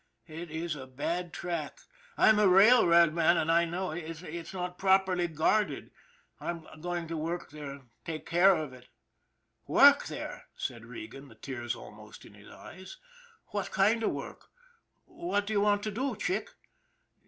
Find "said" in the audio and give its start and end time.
10.57-10.87